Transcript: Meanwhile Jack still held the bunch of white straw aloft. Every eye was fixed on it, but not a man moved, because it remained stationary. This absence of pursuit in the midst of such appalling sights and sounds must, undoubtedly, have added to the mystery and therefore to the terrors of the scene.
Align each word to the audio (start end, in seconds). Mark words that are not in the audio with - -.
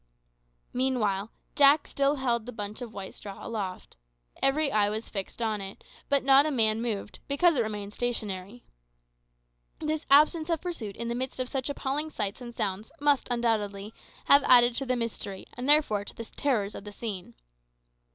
Meanwhile 0.73 1.29
Jack 1.55 1.85
still 1.85 2.15
held 2.15 2.47
the 2.47 2.51
bunch 2.51 2.81
of 2.81 2.91
white 2.91 3.13
straw 3.13 3.45
aloft. 3.45 3.97
Every 4.41 4.71
eye 4.71 4.89
was 4.89 5.09
fixed 5.09 5.43
on 5.43 5.61
it, 5.61 5.83
but 6.09 6.23
not 6.23 6.47
a 6.47 6.49
man 6.49 6.81
moved, 6.81 7.19
because 7.27 7.55
it 7.55 7.61
remained 7.61 7.93
stationary. 7.93 8.63
This 9.79 10.07
absence 10.09 10.49
of 10.49 10.59
pursuit 10.59 10.97
in 10.97 11.07
the 11.07 11.13
midst 11.13 11.39
of 11.39 11.49
such 11.49 11.69
appalling 11.69 12.09
sights 12.09 12.41
and 12.41 12.55
sounds 12.55 12.91
must, 12.99 13.27
undoubtedly, 13.29 13.93
have 14.25 14.41
added 14.45 14.73
to 14.77 14.87
the 14.87 14.95
mystery 14.95 15.45
and 15.53 15.69
therefore 15.69 16.03
to 16.03 16.15
the 16.15 16.25
terrors 16.25 16.73
of 16.73 16.83
the 16.83 16.91
scene. 16.91 17.35